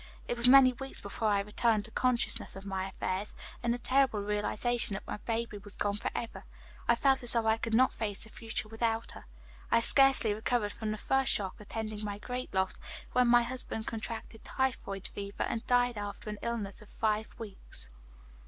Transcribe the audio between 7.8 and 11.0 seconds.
face the future without her. I had scarcely recovered from the